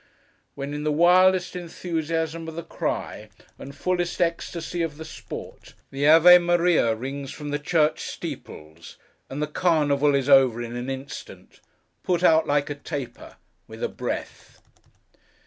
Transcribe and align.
—when 0.55 0.73
in 0.73 0.83
the 0.83 0.91
wildest 0.91 1.55
enthusiasm 1.55 2.47
of 2.47 2.55
the 2.55 2.63
cry, 2.63 3.29
and 3.59 3.75
fullest 3.75 4.19
ecstasy 4.19 4.81
of 4.81 4.97
the 4.97 5.05
sport, 5.05 5.75
the 5.91 6.07
Ave 6.07 6.39
Maria 6.39 6.95
rings 6.95 7.31
from 7.31 7.51
the 7.51 7.59
church 7.59 7.99
steeples, 7.99 8.97
and 9.29 9.43
the 9.43 9.47
Carnival 9.47 10.15
is 10.15 10.27
over 10.27 10.59
in 10.59 10.75
an 10.75 10.89
instant—put 10.89 12.23
out 12.23 12.47
like 12.47 12.71
a 12.71 12.73
taper, 12.73 13.35
with 13.67 13.83
a 13.83 13.89
breath! 13.89 14.59